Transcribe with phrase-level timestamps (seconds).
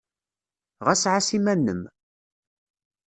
[0.85, 1.81] Ɣas ɛass iman-nnem!